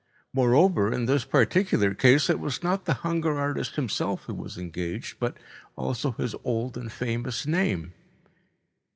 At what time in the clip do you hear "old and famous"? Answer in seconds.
6.43-7.45